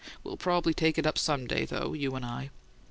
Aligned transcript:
We'll 0.23 0.35
probably 0.35 0.73
take 0.73 0.97
it 0.97 1.05
up 1.05 1.15
some 1.19 1.45
day, 1.45 1.63
though, 1.63 1.93
you 1.93 2.15
and 2.15 2.25
I." 2.25 2.49